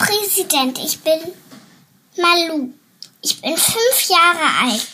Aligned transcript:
Präsident, 0.00 0.78
ich 0.78 0.98
bin 1.00 1.20
Malu. 2.16 2.72
Ich 3.20 3.38
bin 3.42 3.54
fünf 3.54 4.08
Jahre 4.08 4.64
alt. 4.64 4.86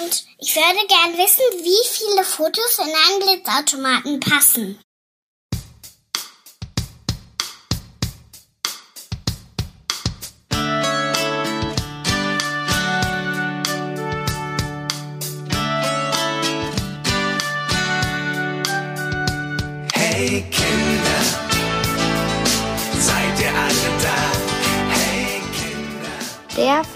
Und 0.00 0.24
ich 0.38 0.54
würde 0.54 0.86
gern 0.86 1.18
wissen, 1.18 1.64
wie 1.64 1.88
viele 1.88 2.24
Fotos 2.24 2.78
in 2.78 2.84
einen 2.84 3.20
Blitzautomaten 3.20 4.20
passen. 4.20 4.78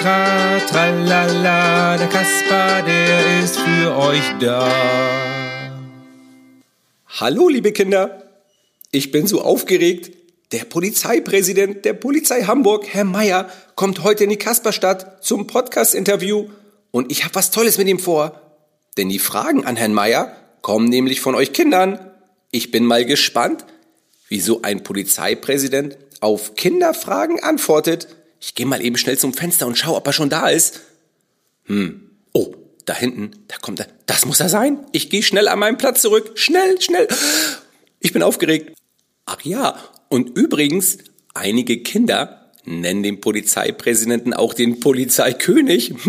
tra, 0.00 0.58
tralala. 0.60 1.96
Der 1.98 2.08
Kasper, 2.08 2.82
der 2.82 3.40
ist 3.42 3.58
für 3.58 3.96
euch 3.96 4.24
da. 4.40 4.70
Hallo, 7.20 7.48
liebe 7.48 7.72
Kinder. 7.72 8.24
Ich 8.92 9.10
bin 9.10 9.26
so 9.26 9.42
aufgeregt. 9.42 10.16
Der 10.52 10.64
Polizeipräsident 10.64 11.84
der 11.84 11.92
Polizei 11.92 12.42
Hamburg, 12.42 12.86
Herr 12.88 13.04
Meier, 13.04 13.48
kommt 13.76 14.02
heute 14.02 14.24
in 14.24 14.30
die 14.30 14.36
Kasperstadt 14.36 15.22
zum 15.24 15.46
Podcast-Interview 15.46 16.48
und 16.90 17.12
ich 17.12 17.22
habe 17.24 17.36
was 17.36 17.52
Tolles 17.52 17.78
mit 17.78 17.86
ihm 17.86 18.00
vor. 18.00 18.40
Denn 18.96 19.08
die 19.08 19.20
Fragen 19.20 19.64
an 19.64 19.76
Herrn 19.76 19.94
Meier 19.94 20.34
kommen 20.60 20.88
nämlich 20.88 21.20
von 21.20 21.36
euch 21.36 21.52
Kindern. 21.52 22.00
Ich 22.50 22.72
bin 22.72 22.84
mal 22.84 23.04
gespannt, 23.04 23.64
wie 24.28 24.40
so 24.40 24.62
ein 24.62 24.82
Polizeipräsident 24.82 25.98
auf 26.20 26.56
Kinderfragen 26.56 27.40
antwortet. 27.40 28.08
Ich 28.40 28.54
gehe 28.54 28.66
mal 28.66 28.82
eben 28.82 28.96
schnell 28.96 29.18
zum 29.18 29.34
Fenster 29.34 29.66
und 29.66 29.76
schau, 29.76 29.96
ob 29.96 30.06
er 30.06 30.12
schon 30.12 30.30
da 30.30 30.48
ist. 30.48 30.80
Hm. 31.66 32.10
Oh, 32.32 32.54
da 32.86 32.94
hinten, 32.94 33.32
da 33.48 33.56
kommt 33.58 33.80
er. 33.80 33.86
Das 34.06 34.24
muss 34.24 34.40
er 34.40 34.48
sein. 34.48 34.78
Ich 34.92 35.10
gehe 35.10 35.22
schnell 35.22 35.46
an 35.46 35.58
meinen 35.58 35.78
Platz 35.78 36.02
zurück. 36.02 36.32
Schnell, 36.34 36.80
schnell. 36.80 37.06
Ich 38.00 38.12
bin 38.12 38.22
aufgeregt. 38.22 38.76
Ach 39.26 39.42
ja, 39.42 39.78
und 40.08 40.36
übrigens, 40.36 40.98
einige 41.34 41.82
Kinder 41.82 42.50
nennen 42.64 43.02
den 43.02 43.20
Polizeipräsidenten 43.20 44.32
auch 44.32 44.54
den 44.54 44.80
Polizeikönig. 44.80 45.94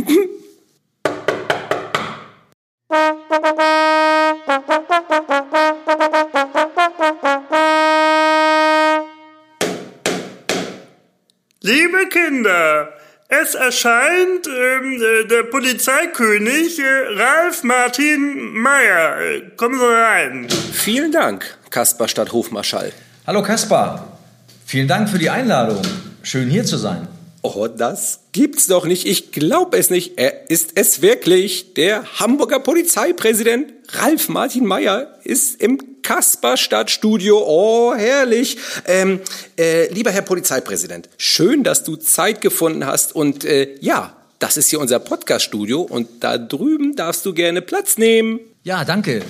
Kinder, 12.42 12.90
es 13.28 13.54
erscheint 13.54 14.48
ähm, 14.48 15.00
äh, 15.00 15.28
der 15.28 15.44
Polizeikönig 15.44 16.80
äh, 16.80 16.84
Ralf 17.16 17.64
Martin 17.64 18.54
Meyer. 18.54 19.22
Äh, 19.22 19.42
Kommen 19.56 19.78
Sie 19.78 19.86
rein. 19.86 20.48
Vielen 20.74 21.12
Dank, 21.12 21.58
Kaspar 21.70 22.08
Stadthofmarschall. 22.08 22.94
Hallo 23.28 23.44
Kaspar, 23.44 24.18
vielen 24.66 24.88
Dank 24.88 25.08
für 25.08 25.20
die 25.20 25.30
Einladung. 25.30 25.84
Schön 26.24 26.50
hier 26.50 26.66
zu 26.66 26.78
sein. 26.78 27.08
Oh, 27.44 27.68
das 27.68 28.22
gibt's 28.32 28.66
doch 28.66 28.86
nicht. 28.86 29.06
Ich 29.06 29.32
glaub 29.32 29.76
es 29.76 29.92
nicht. 29.92 30.18
Er 30.18 30.50
ist 30.50 30.72
es 30.76 31.04
wirklich. 31.04 31.76
Der 31.76 32.04
Hamburger 32.20 32.60
Polizeipräsident 32.60 33.72
Ralf 33.94 34.30
Martin 34.30 34.66
Meyer 34.66 35.18
ist 35.24 35.62
im 35.62 36.02
Kasperstadtstudio. 36.02 37.44
Oh, 37.46 37.94
herrlich. 37.94 38.58
Ähm, 38.86 39.20
äh, 39.58 39.92
lieber 39.92 40.12
Herr 40.12 40.22
Polizeipräsident, 40.22 41.10
schön, 41.18 41.64
dass 41.64 41.84
du 41.84 41.96
Zeit 41.98 42.42
gefunden 42.42 42.86
hast. 42.86 43.14
Und 43.14 43.44
äh, 43.44 43.76
ja, 43.82 44.16
das 44.40 44.58
ist 44.58 44.70
hier 44.70 44.80
unser 44.80 45.00
Podcaststudio 45.00 45.82
und 45.82 46.24
da 46.24 46.38
drüben 46.38 46.96
darfst 46.96 47.26
du 47.26 47.34
gerne 47.34 47.62
Platz 47.62 47.98
nehmen. 47.98 48.40
Ja, 48.64 48.86
danke. 48.86 49.22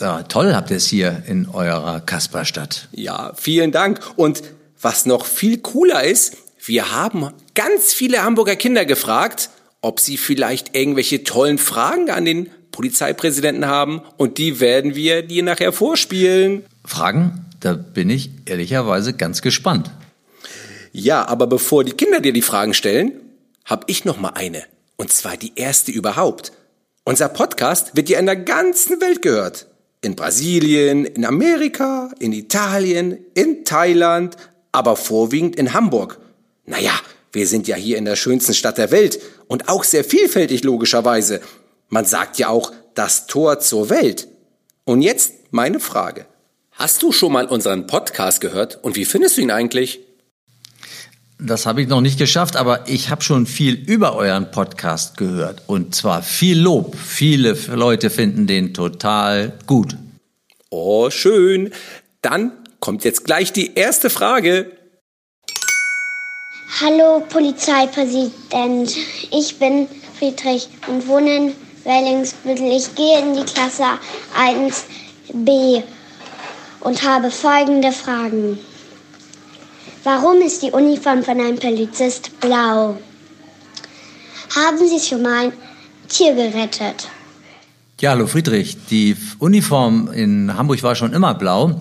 Ja, 0.00 0.22
toll 0.24 0.54
habt 0.54 0.70
ihr 0.70 0.76
es 0.76 0.86
hier 0.86 1.22
in 1.26 1.48
eurer 1.48 2.00
Kasperstadt. 2.00 2.88
Ja, 2.92 3.32
vielen 3.34 3.72
Dank. 3.72 4.00
Und 4.16 4.42
was 4.80 5.06
noch 5.06 5.24
viel 5.24 5.58
cooler 5.58 6.04
ist, 6.04 6.36
wir 6.62 6.92
haben 6.92 7.30
ganz 7.54 7.94
viele 7.94 8.22
Hamburger 8.22 8.56
Kinder 8.56 8.84
gefragt, 8.84 9.50
ob 9.86 10.00
sie 10.00 10.16
vielleicht 10.16 10.76
irgendwelche 10.76 11.22
tollen 11.22 11.58
Fragen 11.58 12.10
an 12.10 12.24
den 12.24 12.50
Polizeipräsidenten 12.72 13.66
haben. 13.66 14.02
Und 14.16 14.36
die 14.36 14.58
werden 14.58 14.96
wir 14.96 15.22
dir 15.22 15.44
nachher 15.44 15.72
vorspielen. 15.72 16.64
Fragen? 16.84 17.46
Da 17.60 17.74
bin 17.74 18.10
ich 18.10 18.30
ehrlicherweise 18.46 19.12
ganz 19.12 19.42
gespannt. 19.42 19.90
Ja, 20.92 21.26
aber 21.28 21.46
bevor 21.46 21.84
die 21.84 21.92
Kinder 21.92 22.20
dir 22.20 22.32
die 22.32 22.42
Fragen 22.42 22.74
stellen, 22.74 23.12
habe 23.64 23.84
ich 23.86 24.04
noch 24.04 24.18
mal 24.18 24.30
eine. 24.30 24.64
Und 24.96 25.12
zwar 25.12 25.36
die 25.36 25.52
erste 25.54 25.92
überhaupt. 25.92 26.52
Unser 27.04 27.28
Podcast 27.28 27.96
wird 27.96 28.08
ja 28.08 28.18
in 28.18 28.26
der 28.26 28.36
ganzen 28.36 29.00
Welt 29.00 29.22
gehört. 29.22 29.66
In 30.02 30.16
Brasilien, 30.16 31.04
in 31.04 31.24
Amerika, 31.24 32.10
in 32.18 32.32
Italien, 32.32 33.18
in 33.34 33.64
Thailand, 33.64 34.36
aber 34.72 34.96
vorwiegend 34.96 35.54
in 35.54 35.74
Hamburg. 35.74 36.18
Naja, 36.64 36.98
wir 37.36 37.46
sind 37.46 37.68
ja 37.68 37.76
hier 37.76 37.98
in 37.98 38.06
der 38.06 38.16
schönsten 38.16 38.54
Stadt 38.54 38.78
der 38.78 38.90
Welt 38.90 39.20
und 39.46 39.68
auch 39.68 39.84
sehr 39.84 40.04
vielfältig 40.04 40.64
logischerweise. 40.64 41.42
Man 41.90 42.06
sagt 42.06 42.38
ja 42.38 42.48
auch 42.48 42.72
das 42.94 43.26
Tor 43.26 43.60
zur 43.60 43.90
Welt. 43.90 44.26
Und 44.84 45.02
jetzt 45.02 45.34
meine 45.50 45.78
Frage. 45.78 46.24
Hast 46.72 47.02
du 47.02 47.12
schon 47.12 47.32
mal 47.32 47.46
unseren 47.46 47.86
Podcast 47.86 48.40
gehört 48.40 48.82
und 48.82 48.96
wie 48.96 49.04
findest 49.04 49.36
du 49.36 49.42
ihn 49.42 49.50
eigentlich? 49.50 50.00
Das 51.38 51.66
habe 51.66 51.82
ich 51.82 51.88
noch 51.88 52.00
nicht 52.00 52.18
geschafft, 52.18 52.56
aber 52.56 52.88
ich 52.88 53.10
habe 53.10 53.22
schon 53.22 53.44
viel 53.44 53.74
über 53.74 54.16
euren 54.16 54.50
Podcast 54.50 55.18
gehört. 55.18 55.62
Und 55.66 55.94
zwar 55.94 56.22
viel 56.22 56.58
Lob. 56.58 56.96
Viele 56.96 57.52
Leute 57.52 58.08
finden 58.08 58.46
den 58.46 58.72
total 58.72 59.52
gut. 59.66 59.94
Oh, 60.70 61.10
schön. 61.10 61.70
Dann 62.22 62.52
kommt 62.80 63.04
jetzt 63.04 63.26
gleich 63.26 63.52
die 63.52 63.74
erste 63.74 64.08
Frage. 64.08 64.72
Hallo 66.68 67.22
Polizeipräsident, 67.28 68.96
ich 69.30 69.58
bin 69.58 69.86
Friedrich 70.18 70.68
und 70.88 71.06
wohne 71.06 71.36
in 71.36 71.52
Wellingsbüttel. 71.84 72.70
Ich 72.72 72.94
gehe 72.94 73.20
in 73.20 73.34
die 73.34 73.44
Klasse 73.44 73.84
1b 74.36 75.82
und 76.80 77.02
habe 77.02 77.30
folgende 77.30 77.92
Fragen. 77.92 78.58
Warum 80.02 80.42
ist 80.42 80.62
die 80.62 80.72
Uniform 80.72 81.22
von 81.22 81.40
einem 81.40 81.56
Polizist 81.56 82.38
blau? 82.40 82.98
Haben 84.54 84.88
Sie 84.88 85.00
schon 85.00 85.22
mal 85.22 85.46
ein 85.46 85.52
Tier 86.08 86.34
gerettet? 86.34 87.08
Ja, 88.00 88.10
hallo 88.10 88.26
Friedrich. 88.26 88.76
Die 88.90 89.16
Uniform 89.38 90.12
in 90.12 90.54
Hamburg 90.54 90.82
war 90.82 90.96
schon 90.96 91.14
immer 91.14 91.32
blau. 91.34 91.80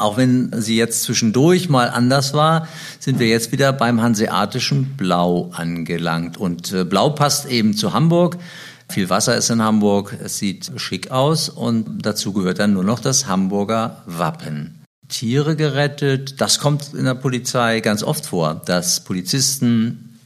Auch 0.00 0.16
wenn 0.16 0.50
sie 0.56 0.76
jetzt 0.76 1.02
zwischendurch 1.02 1.68
mal 1.68 1.90
anders 1.90 2.32
war, 2.32 2.66
sind 2.98 3.18
wir 3.18 3.28
jetzt 3.28 3.52
wieder 3.52 3.72
beim 3.72 4.00
hanseatischen 4.00 4.96
Blau 4.96 5.50
angelangt. 5.52 6.38
Und 6.38 6.72
äh, 6.72 6.84
Blau 6.84 7.10
passt 7.10 7.46
eben 7.46 7.76
zu 7.76 7.92
Hamburg. 7.92 8.38
Viel 8.88 9.10
Wasser 9.10 9.36
ist 9.36 9.50
in 9.50 9.62
Hamburg. 9.62 10.16
Es 10.24 10.38
sieht 10.38 10.72
schick 10.76 11.10
aus 11.10 11.50
und 11.50 12.00
dazu 12.00 12.32
gehört 12.32 12.60
dann 12.60 12.72
nur 12.72 12.82
noch 12.82 13.00
das 13.00 13.26
Hamburger 13.26 14.02
Wappen. 14.06 14.84
Tiere 15.08 15.54
gerettet, 15.54 16.40
das 16.40 16.60
kommt 16.60 16.94
in 16.94 17.04
der 17.04 17.14
Polizei 17.14 17.80
ganz 17.80 18.02
oft 18.02 18.26
vor, 18.26 18.62
dass 18.64 19.04
Polizisten 19.04 20.18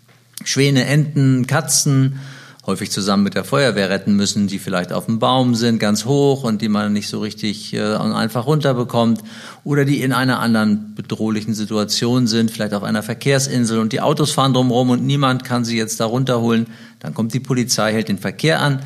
Schwäne, 0.44 0.84
Enten, 0.84 1.46
Katzen 1.46 2.20
häufig 2.66 2.90
zusammen 2.90 3.22
mit 3.22 3.34
der 3.34 3.44
Feuerwehr 3.44 3.90
retten 3.90 4.14
müssen, 4.14 4.46
die 4.46 4.58
vielleicht 4.58 4.92
auf 4.92 5.06
dem 5.06 5.18
Baum 5.18 5.54
sind, 5.54 5.78
ganz 5.78 6.04
hoch 6.04 6.44
und 6.44 6.62
die 6.62 6.68
man 6.68 6.92
nicht 6.92 7.08
so 7.08 7.20
richtig 7.20 7.74
äh, 7.74 7.94
einfach 7.94 8.46
runterbekommt 8.46 9.22
oder 9.64 9.84
die 9.84 10.02
in 10.02 10.12
einer 10.12 10.40
anderen 10.40 10.94
bedrohlichen 10.94 11.54
Situation 11.54 12.26
sind, 12.26 12.50
vielleicht 12.50 12.74
auf 12.74 12.82
einer 12.82 13.02
Verkehrsinsel 13.02 13.78
und 13.78 13.92
die 13.92 14.00
Autos 14.00 14.32
fahren 14.32 14.54
drumherum 14.54 14.90
und 14.90 15.04
niemand 15.04 15.44
kann 15.44 15.64
sie 15.64 15.76
jetzt 15.76 16.00
da 16.00 16.06
runterholen. 16.06 16.66
Dann 17.00 17.12
kommt 17.12 17.34
die 17.34 17.40
Polizei, 17.40 17.92
hält 17.92 18.08
den 18.08 18.18
Verkehr 18.18 18.60
an, 18.60 18.80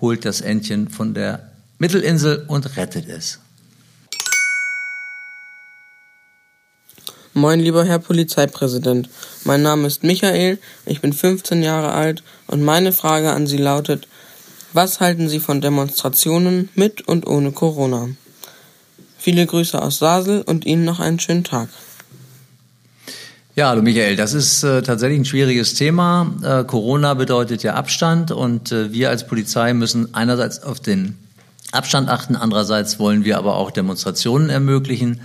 holt 0.00 0.24
das 0.24 0.40
Entchen 0.40 0.88
von 0.88 1.14
der 1.14 1.50
Mittelinsel 1.78 2.44
und 2.48 2.76
rettet 2.76 3.08
es. 3.08 3.38
Moin, 7.32 7.60
lieber 7.60 7.84
Herr 7.84 8.00
Polizeipräsident. 8.00 9.08
Mein 9.44 9.62
Name 9.62 9.86
ist 9.86 10.02
Michael, 10.02 10.58
ich 10.84 11.00
bin 11.00 11.12
15 11.12 11.62
Jahre 11.62 11.92
alt 11.92 12.24
und 12.48 12.64
meine 12.64 12.90
Frage 12.90 13.30
an 13.30 13.46
Sie 13.46 13.56
lautet, 13.56 14.08
was 14.72 14.98
halten 14.98 15.28
Sie 15.28 15.38
von 15.38 15.60
Demonstrationen 15.60 16.70
mit 16.74 17.06
und 17.06 17.28
ohne 17.28 17.52
Corona? 17.52 18.08
Viele 19.16 19.46
Grüße 19.46 19.80
aus 19.80 19.98
Sasel 19.98 20.42
und 20.42 20.66
Ihnen 20.66 20.84
noch 20.84 20.98
einen 20.98 21.20
schönen 21.20 21.44
Tag. 21.44 21.68
Ja, 23.54 23.68
hallo 23.68 23.82
Michael, 23.82 24.16
das 24.16 24.34
ist 24.34 24.64
äh, 24.64 24.82
tatsächlich 24.82 25.20
ein 25.20 25.24
schwieriges 25.24 25.74
Thema. 25.74 26.34
Äh, 26.42 26.64
Corona 26.64 27.14
bedeutet 27.14 27.62
ja 27.62 27.74
Abstand 27.74 28.32
und 28.32 28.72
äh, 28.72 28.92
wir 28.92 29.08
als 29.08 29.28
Polizei 29.28 29.72
müssen 29.72 30.16
einerseits 30.16 30.64
auf 30.64 30.80
den 30.80 31.16
Abstand 31.70 32.08
achten, 32.08 32.34
andererseits 32.34 32.98
wollen 32.98 33.24
wir 33.24 33.38
aber 33.38 33.54
auch 33.54 33.70
Demonstrationen 33.70 34.50
ermöglichen. 34.50 35.20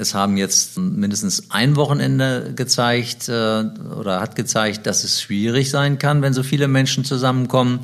Es 0.00 0.14
haben 0.14 0.36
jetzt 0.36 0.78
mindestens 0.78 1.50
ein 1.50 1.74
Wochenende 1.74 2.52
gezeigt 2.54 3.28
äh, 3.28 3.32
oder 3.32 4.20
hat 4.20 4.36
gezeigt, 4.36 4.86
dass 4.86 5.02
es 5.02 5.20
schwierig 5.20 5.70
sein 5.70 5.98
kann, 5.98 6.22
wenn 6.22 6.32
so 6.32 6.44
viele 6.44 6.68
Menschen 6.68 7.04
zusammenkommen. 7.04 7.80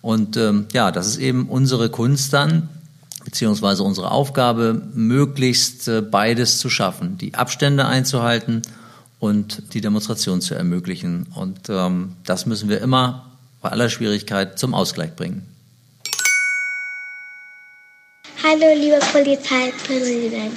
Und 0.00 0.36
ähm, 0.36 0.66
ja, 0.72 0.92
das 0.92 1.08
ist 1.08 1.16
eben 1.16 1.48
unsere 1.48 1.90
Kunst 1.90 2.32
dann, 2.32 2.68
beziehungsweise 3.24 3.82
unsere 3.82 4.12
Aufgabe, 4.12 4.80
möglichst 4.94 5.88
äh, 5.88 6.00
beides 6.00 6.60
zu 6.60 6.70
schaffen, 6.70 7.18
die 7.18 7.34
Abstände 7.34 7.86
einzuhalten 7.86 8.62
und 9.18 9.74
die 9.74 9.80
Demonstration 9.80 10.40
zu 10.40 10.54
ermöglichen. 10.54 11.26
Und 11.34 11.68
ähm, 11.70 12.12
das 12.24 12.46
müssen 12.46 12.68
wir 12.68 12.80
immer 12.80 13.32
bei 13.62 13.70
aller 13.70 13.88
Schwierigkeit 13.88 14.60
zum 14.60 14.74
Ausgleich 14.74 15.16
bringen. 15.16 15.42
Hallo, 18.40 18.72
lieber 18.72 19.00
Polizeipräsident. 19.00 20.56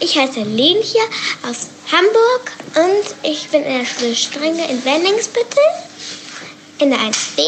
Ich 0.00 0.18
heiße 0.18 0.42
Lenche 0.42 0.98
aus 1.48 1.70
Hamburg 1.90 2.52
und 2.76 3.14
ich 3.22 3.48
bin 3.48 3.62
in 3.62 3.78
der 3.78 3.86
Schule 3.86 4.14
Strenge 4.14 4.70
in 4.70 4.84
Wenningsbüttel 4.84 5.64
in 6.78 6.90
der 6.90 6.98
1b. 6.98 7.40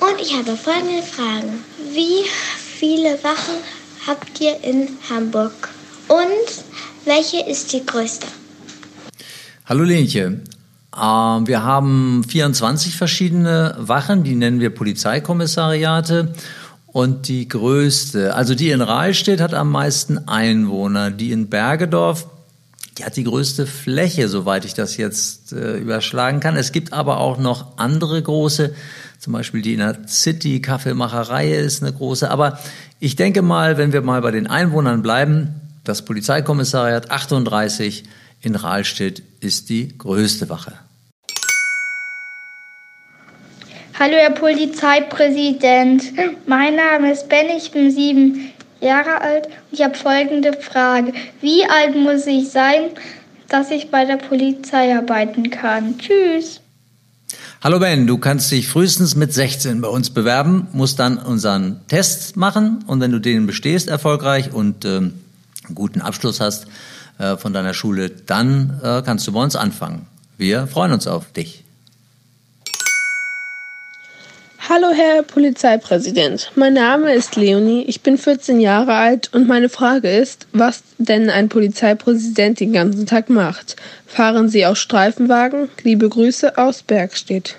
Und 0.00 0.20
ich 0.20 0.36
habe 0.36 0.56
folgende 0.56 1.04
Fragen. 1.04 1.64
Wie 1.92 2.24
viele 2.26 3.22
Wachen 3.22 3.54
habt 4.08 4.40
ihr 4.40 4.56
in 4.64 4.88
Hamburg? 5.08 5.70
Und 6.08 6.64
welche 7.04 7.48
ist 7.48 7.72
die 7.72 7.86
größte? 7.86 8.26
Hallo 9.66 9.84
Lenche. 9.84 10.40
Ähm, 11.00 11.46
wir 11.46 11.62
haben 11.62 12.24
24 12.24 12.96
verschiedene 12.96 13.76
Wachen, 13.78 14.24
die 14.24 14.34
nennen 14.34 14.58
wir 14.58 14.70
Polizeikommissariate. 14.70 16.34
Und 16.94 17.26
die 17.26 17.48
größte, 17.48 18.36
also 18.36 18.54
die 18.54 18.70
in 18.70 18.80
Rahlstedt 18.80 19.40
hat 19.40 19.52
am 19.52 19.72
meisten 19.72 20.28
Einwohner. 20.28 21.10
Die 21.10 21.32
in 21.32 21.50
Bergedorf, 21.50 22.28
die 22.96 23.04
hat 23.04 23.16
die 23.16 23.24
größte 23.24 23.66
Fläche, 23.66 24.28
soweit 24.28 24.64
ich 24.64 24.74
das 24.74 24.96
jetzt 24.96 25.52
äh, 25.52 25.76
überschlagen 25.76 26.38
kann. 26.38 26.56
Es 26.56 26.70
gibt 26.70 26.92
aber 26.92 27.18
auch 27.18 27.36
noch 27.36 27.78
andere 27.78 28.22
große, 28.22 28.76
zum 29.18 29.32
Beispiel 29.32 29.60
die 29.60 29.72
in 29.72 29.80
der 29.80 30.06
City 30.06 30.62
Kaffeemacherei 30.62 31.50
ist 31.50 31.82
eine 31.82 31.92
große. 31.92 32.30
Aber 32.30 32.60
ich 33.00 33.16
denke 33.16 33.42
mal, 33.42 33.76
wenn 33.76 33.92
wir 33.92 34.02
mal 34.02 34.22
bei 34.22 34.30
den 34.30 34.46
Einwohnern 34.46 35.02
bleiben, 35.02 35.62
das 35.82 36.04
Polizeikommissariat 36.04 37.10
38 37.10 38.04
in 38.40 38.54
Rahlstedt 38.54 39.20
ist 39.40 39.68
die 39.68 39.98
größte 39.98 40.48
Wache. 40.48 40.74
Hallo, 43.96 44.14
Herr 44.16 44.32
Polizeipräsident. 44.32 46.02
Mein 46.48 46.74
Name 46.74 47.12
ist 47.12 47.28
Ben, 47.28 47.46
ich 47.56 47.70
bin 47.70 47.92
sieben 47.92 48.50
Jahre 48.80 49.20
alt 49.20 49.46
und 49.46 49.52
ich 49.70 49.82
habe 49.84 49.94
folgende 49.94 50.52
Frage. 50.52 51.12
Wie 51.40 51.64
alt 51.64 51.94
muss 51.94 52.26
ich 52.26 52.50
sein, 52.50 52.90
dass 53.48 53.70
ich 53.70 53.92
bei 53.92 54.04
der 54.04 54.16
Polizei 54.16 54.96
arbeiten 54.96 55.48
kann? 55.50 55.96
Tschüss. 55.96 56.60
Hallo 57.62 57.78
Ben, 57.78 58.08
du 58.08 58.18
kannst 58.18 58.50
dich 58.50 58.66
frühestens 58.66 59.14
mit 59.14 59.32
16 59.32 59.80
bei 59.80 59.88
uns 59.88 60.10
bewerben, 60.10 60.66
musst 60.72 60.98
dann 60.98 61.16
unseren 61.16 61.86
Test 61.86 62.36
machen 62.36 62.82
und 62.88 63.00
wenn 63.00 63.12
du 63.12 63.20
den 63.20 63.46
bestehst 63.46 63.86
erfolgreich 63.86 64.52
und 64.52 64.84
ähm, 64.84 65.14
einen 65.66 65.74
guten 65.76 66.00
Abschluss 66.00 66.40
hast 66.40 66.66
äh, 67.18 67.36
von 67.36 67.52
deiner 67.52 67.74
Schule, 67.74 68.10
dann 68.10 68.80
äh, 68.82 69.02
kannst 69.06 69.24
du 69.28 69.32
bei 69.32 69.40
uns 69.40 69.54
anfangen. 69.54 70.06
Wir 70.36 70.66
freuen 70.66 70.90
uns 70.90 71.06
auf 71.06 71.30
dich. 71.30 71.63
Hallo 74.66 74.86
Herr 74.96 75.22
Polizeipräsident, 75.22 76.50
mein 76.56 76.72
Name 76.72 77.12
ist 77.12 77.36
Leonie, 77.36 77.82
ich 77.82 78.00
bin 78.00 78.16
14 78.16 78.60
Jahre 78.60 78.94
alt 78.94 79.28
und 79.34 79.46
meine 79.46 79.68
Frage 79.68 80.08
ist, 80.08 80.46
was 80.52 80.82
denn 80.96 81.28
ein 81.28 81.50
Polizeipräsident 81.50 82.60
den 82.60 82.72
ganzen 82.72 83.04
Tag 83.04 83.28
macht. 83.28 83.76
Fahren 84.06 84.48
Sie 84.48 84.64
auch 84.64 84.76
Streifenwagen? 84.76 85.68
Liebe 85.82 86.08
Grüße 86.08 86.56
aus 86.56 86.82
Bergstedt. 86.82 87.56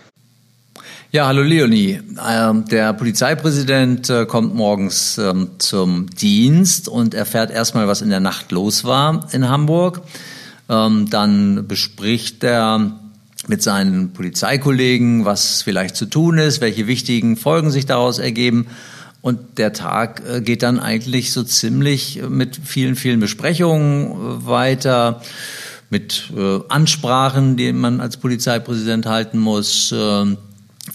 Ja, 1.12 1.28
hallo 1.28 1.44
Leonie. 1.44 2.00
Ähm, 2.28 2.66
der 2.66 2.94
Polizeipräsident 2.94 4.10
äh, 4.10 4.26
kommt 4.26 4.56
morgens 4.56 5.20
ähm, 5.20 5.52
zum 5.60 6.10
Dienst 6.10 6.88
und 6.88 7.14
erfährt 7.14 7.52
erstmal, 7.52 7.88
was 7.88 8.02
in 8.02 8.10
der 8.10 8.20
Nacht 8.20 8.52
los 8.52 8.84
war 8.84 9.28
in 9.32 9.48
Hamburg. 9.48 10.02
Ähm, 10.70 11.08
dann 11.12 11.68
bespricht 11.68 12.44
er 12.44 13.00
mit 13.48 13.62
seinen 13.62 14.14
Polizeikollegen, 14.14 15.26
was 15.26 15.62
vielleicht 15.62 15.96
zu 15.96 16.06
tun 16.06 16.38
ist, 16.38 16.62
welche 16.62 16.88
wichtigen 16.88 17.38
Folgen 17.38 17.72
sich 17.72 17.86
daraus 17.86 18.20
ergeben. 18.20 18.68
Und 19.22 19.58
der 19.58 19.74
Tag 19.74 20.22
äh, 20.30 20.42
geht 20.42 20.62
dann 20.62 20.80
eigentlich 20.80 21.32
so 21.32 21.44
ziemlich 21.44 22.22
mit 22.30 22.60
vielen, 22.64 22.96
vielen 22.96 23.20
Besprechungen 23.20 24.12
äh, 24.12 24.46
weiter, 24.46 25.22
mit 25.90 26.32
äh, 26.36 26.60
Ansprachen, 26.70 27.58
die 27.58 27.74
man 27.74 28.02
als 28.02 28.18
Polizeipräsident 28.18 29.06
halten 29.06 29.40
muss, 29.40 29.92
äh, 29.92 30.26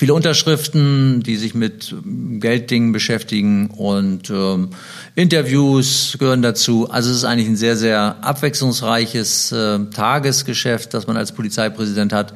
viele 0.01 0.15
Unterschriften, 0.15 1.23
die 1.23 1.37
sich 1.37 1.55
mit 1.55 1.95
Gelddingen 2.07 2.91
beschäftigen 2.91 3.67
und 3.67 4.31
ähm, 4.31 4.71
Interviews 5.15 6.17
gehören 6.19 6.41
dazu. 6.41 6.89
Also 6.91 7.11
es 7.11 7.19
ist 7.19 7.25
eigentlich 7.25 7.49
ein 7.49 7.57
sehr, 7.57 7.77
sehr 7.77 8.17
abwechslungsreiches 8.23 9.53
äh, 9.53 9.79
Tagesgeschäft, 9.95 10.95
das 10.95 11.07
man 11.07 11.19
als 11.19 11.33
Polizeipräsident 11.33 12.15
hat 12.15 12.33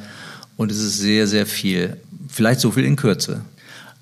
und 0.59 0.71
es 0.71 0.77
ist 0.77 0.99
sehr, 0.99 1.27
sehr 1.27 1.47
viel. 1.47 1.97
Vielleicht 2.29 2.61
so 2.61 2.71
viel 2.71 2.85
in 2.85 2.97
Kürze. 2.97 3.41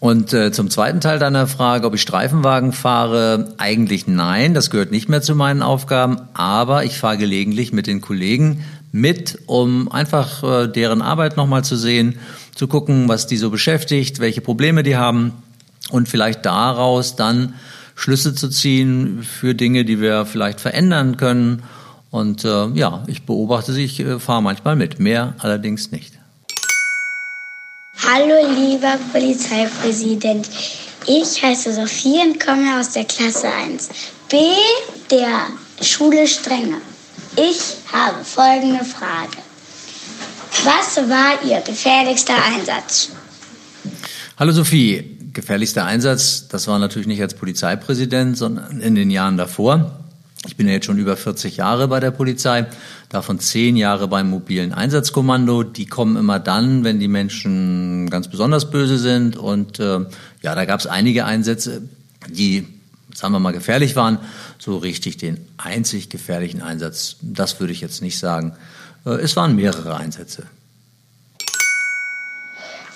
Und 0.00 0.32
äh, 0.32 0.50
zum 0.50 0.69
zweiten 0.69 1.00
Teil 1.00 1.20
deiner 1.20 1.47
Frage, 1.47 1.87
ob 1.87 1.94
ich 1.94 2.03
Streifenwagen 2.03 2.73
fahre, 2.73 3.55
eigentlich 3.58 4.08
nein, 4.08 4.55
das 4.55 4.70
gehört 4.70 4.91
nicht 4.91 5.08
mehr 5.08 5.23
zu 5.23 5.37
meinen 5.37 5.62
Aufgaben, 5.62 6.17
aber 6.35 6.82
ich 6.82 6.99
fahre 6.99 7.17
gelegentlich 7.17 7.73
mit 7.73 7.87
den 7.87 8.00
Kollegen 8.00 8.65
mit, 8.93 9.39
um 9.47 9.91
einfach 9.91 10.43
äh, 10.43 10.69
deren 10.69 11.03
Arbeit 11.03 11.37
nochmal 11.37 11.65
zu 11.65 11.77
sehen, 11.77 12.19
zu 12.55 12.69
gucken, 12.69 13.08
was 13.08 13.27
die 13.27 13.39
so 13.39 13.51
beschäftigt, 13.51 14.20
welche 14.20 14.43
Probleme 14.43 14.82
die 14.82 14.96
haben 14.96 15.32
und 15.91 16.08
vielleicht 16.08 16.44
daraus 16.44 17.17
dann 17.17 17.55
Schlüsse 17.94 18.34
zu 18.34 18.49
ziehen 18.49 19.22
für 19.22 19.55
Dinge, 19.55 19.84
die 19.84 20.01
wir 20.01 20.27
vielleicht 20.27 20.61
verändern 20.61 21.17
können. 21.17 21.63
Und 22.11 22.44
äh, 22.44 22.69
ja, 22.75 23.05
ich 23.06 23.22
beobachte 23.22 23.72
sie, 23.72 23.84
ich 23.84 24.01
äh, 24.01 24.19
fahre 24.19 24.43
manchmal 24.43 24.77
mit, 24.77 24.99
mehr 24.99 25.34
allerdings 25.39 25.91
nicht. 25.91 26.13
Hallo, 28.06 28.34
lieber 28.55 28.99
Polizeipräsident. 29.13 30.49
Ich 31.06 31.43
heiße 31.43 31.72
Sophie 31.75 32.20
und 32.27 32.39
komme 32.39 32.79
aus 32.79 32.91
der 32.91 33.05
Klasse 33.05 33.49
1b 33.49 34.37
der 35.11 35.46
Schule 35.81 36.27
Strenge. 36.27 36.77
Ich 37.36 37.77
habe 37.91 38.22
folgende 38.24 38.84
Frage. 38.84 39.39
Was 40.65 40.96
war 41.08 41.43
Ihr 41.48 41.62
gefährlichster 41.62 42.34
Einsatz? 42.44 43.10
Hallo 44.39 44.53
Sophie, 44.53 45.19
gefährlichster 45.32 45.86
Einsatz, 45.86 46.48
das 46.48 46.69
war 46.69 46.79
natürlich 46.79 47.08
nicht 47.08 47.22
als 47.22 47.32
Polizeipräsident, 47.34 48.36
sondern 48.36 48.81
in 48.82 48.94
den 48.94 49.10
Jahren 49.10 49.39
davor. 49.39 49.98
Ich 50.46 50.56
bin 50.56 50.67
ja 50.67 50.74
jetzt 50.74 50.86
schon 50.86 50.98
über 50.98 51.17
40 51.17 51.56
Jahre 51.56 51.89
bei 51.89 52.01
der 52.01 52.10
Polizei, 52.10 52.67
davon 53.08 53.39
zehn 53.39 53.77
Jahre 53.77 54.08
beim 54.08 54.29
mobilen 54.29 54.74
Einsatzkommando. 54.74 55.62
Die 55.62 55.86
kommen 55.86 56.17
immer 56.17 56.39
dann, 56.39 56.84
wenn 56.84 57.01
die 57.01 57.08
Menschen 57.08 58.10
ganz 58.10 58.29
besonders 58.29 58.70
böse 58.70 58.98
sind. 58.98 59.36
Und 59.36 59.79
äh, 59.79 60.01
ja, 60.43 60.55
da 60.55 60.65
gab 60.67 60.81
es 60.81 60.86
einige 60.86 61.24
Einsätze, 61.24 61.82
die, 62.29 62.67
sagen 63.15 63.33
wir 63.33 63.41
mal, 63.41 63.53
gefährlich 63.53 63.97
waren. 63.97 64.19
So 64.59 64.77
richtig 64.79 65.17
den 65.17 65.47
einzig 65.59 66.09
gefährlichen 66.09 66.63
Einsatz, 66.63 67.17
das 67.21 67.61
würde 67.61 67.73
ich 67.73 67.81
jetzt 67.81 68.03
nicht 68.03 68.19
sagen. 68.19 68.57
Äh, 69.07 69.11
es 69.11 69.37
waren 69.37 69.57
mehrere 69.57 69.97
Einsätze. 69.97 70.45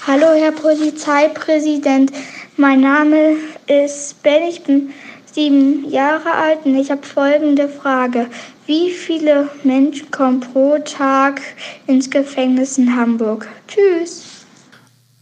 Hallo, 0.06 0.26
Herr 0.36 0.52
Polizeipräsident. 0.52 2.12
Mein 2.56 2.80
Name 2.80 3.36
ist 3.66 4.22
Ben, 4.22 4.44
ich 4.48 4.62
bin 4.62 4.90
sieben 5.32 5.90
Jahre 5.90 6.32
alt 6.32 6.64
und 6.64 6.76
ich 6.76 6.90
habe 6.90 7.04
folgende 7.04 7.68
Frage. 7.68 8.28
Wie 8.66 8.90
viele 8.90 9.50
Menschen 9.64 10.10
kommen 10.10 10.40
pro 10.40 10.78
Tag 10.78 11.40
ins 11.86 12.08
Gefängnis 12.08 12.78
in 12.78 12.96
Hamburg? 12.96 13.48
Tschüss. 13.68 14.35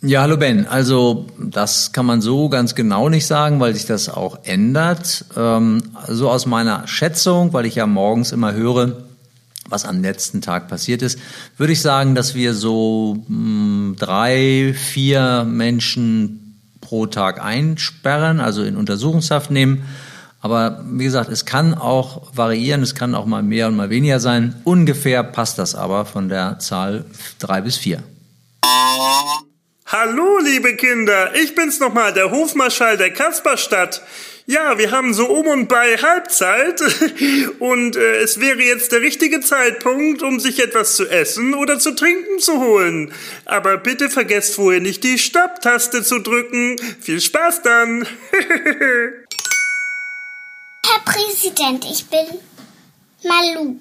Ja, 0.07 0.21
hallo 0.21 0.37
Ben. 0.37 0.67
Also 0.67 1.25
das 1.39 1.93
kann 1.93 2.05
man 2.05 2.21
so 2.21 2.51
ganz 2.51 2.75
genau 2.75 3.09
nicht 3.09 3.27
sagen, 3.27 3.59
weil 3.59 3.73
sich 3.73 3.87
das 3.87 4.11
auch 4.11 4.41
ändert. 4.43 5.25
Ähm, 5.35 5.83
so 6.09 6.29
aus 6.29 6.45
meiner 6.45 6.87
Schätzung, 6.87 7.55
weil 7.55 7.65
ich 7.65 7.77
ja 7.77 7.87
morgens 7.87 8.31
immer 8.31 8.53
höre, 8.53 9.05
was 9.67 9.87
am 9.87 10.03
letzten 10.03 10.43
Tag 10.43 10.69
passiert 10.69 11.01
ist, 11.01 11.19
würde 11.57 11.73
ich 11.73 11.81
sagen, 11.81 12.15
dass 12.15 12.35
wir 12.35 12.53
so 12.53 13.25
mh, 13.29 13.95
drei, 13.99 14.75
vier 14.77 15.45
Menschen 15.45 16.61
pro 16.83 17.07
Tag 17.07 17.43
einsperren, 17.43 18.41
also 18.41 18.63
in 18.63 18.77
Untersuchungshaft 18.77 19.51
nehmen. 19.51 19.85
Aber 20.43 20.85
wie 20.87 21.05
gesagt, 21.05 21.31
es 21.31 21.47
kann 21.47 21.73
auch 21.73 22.37
variieren, 22.37 22.83
es 22.83 22.95
kann 22.95 23.15
auch 23.15 23.25
mal 23.25 23.43
mehr 23.43 23.69
und 23.69 23.77
mal 23.77 23.89
weniger 23.89 24.21
sein. 24.21 24.55
Ungefähr 24.65 25.23
passt 25.23 25.59
das 25.59 25.75
aber 25.75 26.05
von 26.05 26.29
der 26.29 26.59
Zahl 26.59 27.07
drei 27.39 27.63
bis 27.63 27.79
vier. 27.79 28.03
Hallo, 29.97 30.39
liebe 30.39 30.75
Kinder, 30.75 31.37
ich 31.37 31.55
bin's 31.55 31.79
nochmal, 31.79 32.13
der 32.13 32.33
Hofmarschall 32.33 32.97
der 32.97 33.13
Kasperstadt. 33.13 34.03
Ja, 34.45 34.77
wir 34.77 34.91
haben 34.91 35.15
so 35.15 35.27
um 35.29 35.47
und 35.47 35.69
bei 35.69 35.97
Halbzeit 35.97 36.81
und 37.61 37.95
äh, 37.95 38.17
es 38.17 38.41
wäre 38.41 38.61
jetzt 38.61 38.91
der 38.91 39.03
richtige 39.03 39.39
Zeitpunkt, 39.39 40.25
um 40.25 40.41
sich 40.41 40.59
etwas 40.59 40.97
zu 40.97 41.09
essen 41.09 41.55
oder 41.55 41.79
zu 41.79 41.95
trinken 41.95 42.41
zu 42.41 42.59
holen. 42.59 43.15
Aber 43.45 43.77
bitte 43.77 44.11
vergesst 44.11 44.57
vorher 44.57 44.81
nicht 44.81 45.05
die 45.05 45.17
Stopptaste 45.17 46.03
zu 46.03 46.19
drücken. 46.19 46.75
Viel 47.01 47.21
Spaß 47.21 47.63
dann. 47.63 48.05
Herr 50.87 51.03
Präsident, 51.05 51.85
ich 51.85 52.05
bin 52.07 52.27
Malu. 53.23 53.77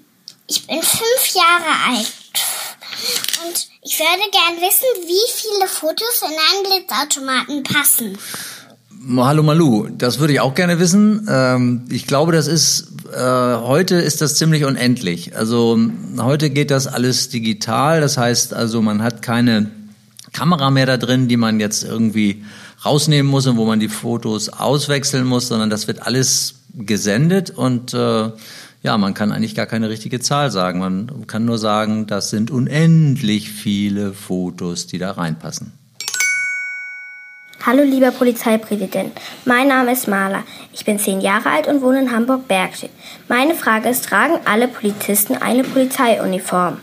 Ich 0.47 0.67
bin 0.67 0.79
fünf 0.79 1.33
Jahre 1.33 1.73
alt. 1.89 2.22
Und 3.45 3.67
ich 3.81 3.99
würde 3.99 4.31
gern 4.31 4.61
wissen, 4.61 4.87
wie 5.07 5.31
viele 5.31 5.67
Fotos 5.67 6.21
in 6.21 6.27
einen 6.27 6.63
Blitzautomaten 6.63 7.63
passen. 7.63 8.17
Hallo 9.17 9.43
Malu, 9.43 9.89
das 9.89 10.19
würde 10.19 10.33
ich 10.33 10.39
auch 10.39 10.55
gerne 10.55 10.79
wissen. 10.79 11.27
Ähm, 11.29 11.85
ich 11.89 12.07
glaube, 12.07 12.31
das 12.31 12.47
ist 12.47 12.93
äh, 13.13 13.17
heute 13.17 13.95
ist 13.95 14.21
das 14.21 14.35
ziemlich 14.35 14.63
unendlich. 14.63 15.35
Also 15.35 15.77
heute 16.17 16.49
geht 16.49 16.71
das 16.71 16.87
alles 16.87 17.29
digital. 17.29 18.01
Das 18.01 18.17
heißt, 18.17 18.53
also 18.53 18.81
man 18.81 19.03
hat 19.03 19.21
keine 19.21 19.69
Kamera 20.31 20.71
mehr 20.71 20.85
da 20.85 20.97
drin, 20.97 21.27
die 21.27 21.37
man 21.37 21.59
jetzt 21.59 21.83
irgendwie 21.83 22.43
rausnehmen 22.85 23.29
muss 23.29 23.45
und 23.45 23.57
wo 23.57 23.65
man 23.65 23.79
die 23.79 23.89
Fotos 23.89 24.49
auswechseln 24.49 25.25
muss, 25.25 25.47
sondern 25.47 25.69
das 25.69 25.87
wird 25.87 26.01
alles 26.01 26.55
gesendet 26.73 27.51
und 27.51 27.93
äh, 27.93 28.31
ja, 28.83 28.97
man 28.97 29.13
kann 29.13 29.31
eigentlich 29.31 29.55
gar 29.55 29.65
keine 29.65 29.89
richtige 29.89 30.19
Zahl 30.19 30.51
sagen. 30.51 30.79
Man 30.79 31.25
kann 31.25 31.45
nur 31.45 31.57
sagen, 31.57 32.05
das 32.05 32.29
sind 32.29 32.51
unendlich 32.51 33.49
viele 33.49 34.13
Fotos, 34.13 34.87
die 34.87 34.97
da 34.97 35.11
reinpassen. 35.11 35.71
Hallo 37.65 37.81
lieber 37.81 38.11
Polizeipräsident, 38.11 39.13
mein 39.45 39.69
Name 39.69 39.93
ist 39.93 40.09
Maler. 40.09 40.43
Ich 40.73 40.83
bin 40.83 40.99
zehn 40.99 41.21
Jahre 41.21 41.49
alt 41.49 41.67
und 41.67 41.81
wohne 41.81 42.01
in 42.01 42.11
Hamburg-Bergstedt. 42.11 42.91
Meine 43.29 43.55
Frage 43.55 43.87
ist, 43.87 44.03
tragen 44.03 44.35
alle 44.43 44.67
Polizisten 44.67 45.37
eine 45.37 45.63
Polizeiuniform? 45.63 46.79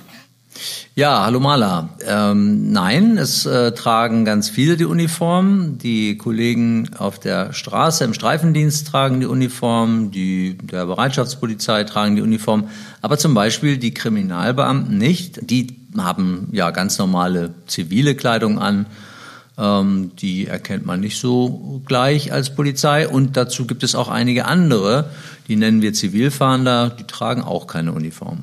Ja, 0.94 1.24
hallo 1.24 1.40
Maler. 1.40 1.90
Ähm, 2.06 2.72
nein, 2.72 3.16
es 3.16 3.46
äh, 3.46 3.72
tragen 3.72 4.24
ganz 4.24 4.48
viele 4.48 4.76
die 4.76 4.84
Uniform. 4.84 5.78
Die 5.78 6.18
Kollegen 6.18 6.90
auf 6.98 7.18
der 7.18 7.52
Straße 7.52 8.04
im 8.04 8.12
Streifendienst 8.12 8.86
tragen 8.86 9.20
die 9.20 9.26
Uniform, 9.26 10.10
die 10.10 10.58
der 10.58 10.86
Bereitschaftspolizei 10.86 11.84
tragen 11.84 12.16
die 12.16 12.22
Uniform, 12.22 12.68
aber 13.00 13.16
zum 13.18 13.34
Beispiel 13.34 13.78
die 13.78 13.94
Kriminalbeamten 13.94 14.98
nicht. 14.98 15.50
Die 15.50 15.68
haben 15.96 16.48
ja 16.52 16.70
ganz 16.70 16.98
normale 16.98 17.54
zivile 17.66 18.14
Kleidung 18.14 18.58
an. 18.58 18.86
Ähm, 19.56 20.12
die 20.18 20.46
erkennt 20.46 20.84
man 20.86 21.00
nicht 21.00 21.18
so 21.18 21.82
gleich 21.86 22.32
als 22.32 22.54
Polizei. 22.54 23.08
Und 23.08 23.36
dazu 23.36 23.66
gibt 23.66 23.82
es 23.82 23.94
auch 23.94 24.08
einige 24.08 24.44
andere, 24.44 25.10
die 25.48 25.56
nennen 25.56 25.82
wir 25.82 25.94
Zivilfahnder, 25.94 26.90
die 26.90 27.04
tragen 27.04 27.42
auch 27.42 27.66
keine 27.66 27.92
Uniform. 27.92 28.42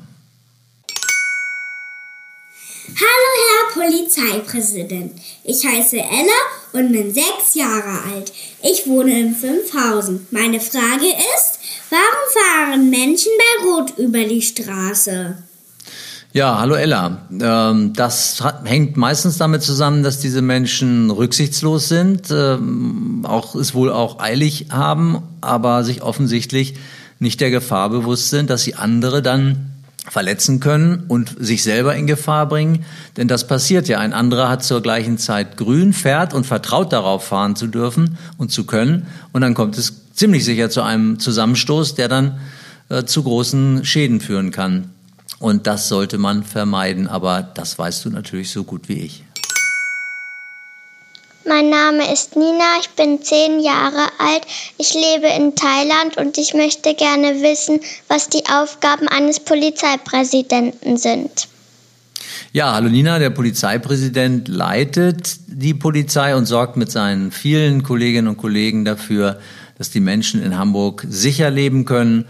Hallo, 2.96 3.30
Herr 3.44 3.82
Polizeipräsident. 3.82 5.12
Ich 5.44 5.66
heiße 5.66 5.98
Ella 5.98 6.38
und 6.72 6.90
bin 6.90 7.12
sechs 7.12 7.54
Jahre 7.54 8.02
alt. 8.14 8.32
Ich 8.62 8.86
wohne 8.86 9.20
in 9.20 9.34
Fünfhausen. 9.34 10.26
Meine 10.30 10.58
Frage 10.58 11.06
ist, 11.06 11.58
warum 11.90 12.72
fahren 12.72 12.90
Menschen 12.90 13.30
bei 13.36 13.68
Rot 13.68 13.98
über 13.98 14.24
die 14.24 14.40
Straße? 14.40 15.36
Ja, 16.32 16.58
hallo 16.58 16.76
Ella. 16.76 17.28
Ähm, 17.30 17.92
das 17.92 18.42
hängt 18.64 18.96
meistens 18.96 19.36
damit 19.36 19.62
zusammen, 19.62 20.02
dass 20.02 20.18
diese 20.18 20.40
Menschen 20.40 21.10
rücksichtslos 21.10 21.88
sind, 21.88 22.30
ähm, 22.30 23.24
auch 23.28 23.54
es 23.54 23.74
wohl 23.74 23.92
auch 23.92 24.18
eilig 24.18 24.66
haben, 24.70 25.22
aber 25.42 25.84
sich 25.84 26.02
offensichtlich 26.02 26.74
nicht 27.18 27.40
der 27.40 27.50
Gefahr 27.50 27.90
bewusst 27.90 28.30
sind, 28.30 28.48
dass 28.48 28.62
sie 28.62 28.76
andere 28.76 29.20
dann 29.20 29.67
verletzen 30.10 30.60
können 30.60 31.04
und 31.08 31.36
sich 31.38 31.62
selber 31.62 31.94
in 31.94 32.06
Gefahr 32.06 32.48
bringen. 32.48 32.84
Denn 33.16 33.28
das 33.28 33.46
passiert 33.46 33.88
ja. 33.88 33.98
Ein 33.98 34.12
anderer 34.12 34.48
hat 34.48 34.64
zur 34.64 34.82
gleichen 34.82 35.18
Zeit 35.18 35.56
grün, 35.56 35.92
fährt 35.92 36.34
und 36.34 36.46
vertraut 36.46 36.92
darauf 36.92 37.24
fahren 37.24 37.56
zu 37.56 37.66
dürfen 37.66 38.18
und 38.36 38.50
zu 38.50 38.64
können. 38.64 39.06
Und 39.32 39.42
dann 39.42 39.54
kommt 39.54 39.76
es 39.78 39.94
ziemlich 40.14 40.44
sicher 40.44 40.70
zu 40.70 40.82
einem 40.82 41.18
Zusammenstoß, 41.18 41.94
der 41.94 42.08
dann 42.08 42.38
äh, 42.88 43.04
zu 43.04 43.22
großen 43.22 43.84
Schäden 43.84 44.20
führen 44.20 44.50
kann. 44.50 44.90
Und 45.38 45.66
das 45.66 45.88
sollte 45.88 46.18
man 46.18 46.42
vermeiden. 46.42 47.06
Aber 47.06 47.42
das 47.42 47.78
weißt 47.78 48.04
du 48.04 48.10
natürlich 48.10 48.50
so 48.50 48.64
gut 48.64 48.88
wie 48.88 49.00
ich. 49.00 49.24
Mein 51.48 51.70
Name 51.70 52.12
ist 52.12 52.36
Nina, 52.36 52.76
ich 52.78 52.90
bin 52.90 53.22
zehn 53.22 53.60
Jahre 53.60 54.10
alt, 54.18 54.42
ich 54.76 54.92
lebe 54.92 55.28
in 55.34 55.54
Thailand 55.54 56.18
und 56.18 56.36
ich 56.36 56.52
möchte 56.52 56.92
gerne 56.94 57.40
wissen, 57.40 57.80
was 58.06 58.28
die 58.28 58.42
Aufgaben 58.52 59.08
eines 59.08 59.40
Polizeipräsidenten 59.40 60.98
sind. 60.98 61.48
Ja, 62.52 62.74
hallo 62.74 62.90
Nina, 62.90 63.18
der 63.18 63.30
Polizeipräsident 63.30 64.48
leitet 64.48 65.38
die 65.46 65.72
Polizei 65.72 66.36
und 66.36 66.44
sorgt 66.44 66.76
mit 66.76 66.90
seinen 66.90 67.32
vielen 67.32 67.82
Kolleginnen 67.82 68.28
und 68.28 68.36
Kollegen 68.36 68.84
dafür, 68.84 69.40
dass 69.78 69.88
die 69.88 70.00
Menschen 70.00 70.42
in 70.42 70.58
Hamburg 70.58 71.06
sicher 71.08 71.50
leben 71.50 71.86
können. 71.86 72.26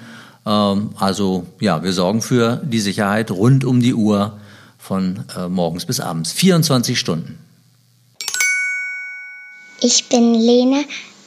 Ähm, 0.47 0.91
Also 0.97 1.45
ja, 1.59 1.83
wir 1.83 1.93
sorgen 1.93 2.23
für 2.23 2.63
die 2.65 2.81
Sicherheit 2.81 3.33
rund 3.33 3.65
um 3.65 3.81
die 3.81 3.95
Uhr 3.95 4.39
von 4.79 5.25
äh, 5.37 5.49
morgens 5.49 5.87
bis 5.87 5.99
abends. 5.99 6.31
24 6.31 6.97
Stunden. 6.97 7.48
Ich 9.81 10.09
bin 10.09 10.35
Lena 10.35 10.81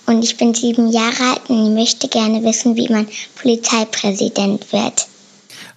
und 0.08 0.24
ich 0.24 0.36
bin 0.36 0.54
sieben 0.54 0.92
Jahre 0.92 1.24
alt 1.32 1.42
und 1.48 1.68
ich 1.68 1.74
möchte 1.74 2.10
gerne 2.10 2.44
wissen, 2.44 2.76
wie 2.76 2.90
man 2.90 3.08
Polizeipräsident 3.42 4.74
wird. 4.74 5.08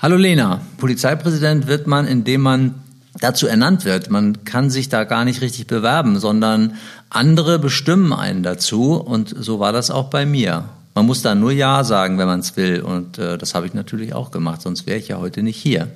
Hallo 0.00 0.16
Lena, 0.16 0.60
Polizeipräsident 0.78 1.68
wird 1.68 1.86
man, 1.86 2.08
indem 2.08 2.40
man 2.40 2.74
dazu 3.20 3.46
ernannt 3.46 3.84
wird. 3.84 4.10
Man 4.10 4.44
kann 4.44 4.70
sich 4.70 4.88
da 4.88 5.04
gar 5.04 5.24
nicht 5.24 5.40
richtig 5.40 5.68
bewerben, 5.68 6.18
sondern 6.18 6.76
andere 7.10 7.60
bestimmen 7.60 8.12
einen 8.12 8.42
dazu 8.42 8.94
und 8.94 9.32
so 9.38 9.60
war 9.60 9.72
das 9.72 9.92
auch 9.92 10.10
bei 10.10 10.26
mir. 10.26 10.64
Man 10.96 11.06
muss 11.06 11.22
da 11.22 11.36
nur 11.36 11.52
Ja 11.52 11.84
sagen, 11.84 12.18
wenn 12.18 12.26
man 12.26 12.40
es 12.40 12.56
will 12.56 12.80
und 12.80 13.18
äh, 13.18 13.38
das 13.38 13.54
habe 13.54 13.66
ich 13.66 13.74
natürlich 13.74 14.14
auch 14.14 14.32
gemacht, 14.32 14.62
sonst 14.62 14.84
wäre 14.88 14.98
ich 14.98 15.08
ja 15.08 15.18
heute 15.18 15.44
nicht 15.44 15.56
hier. 15.56 15.88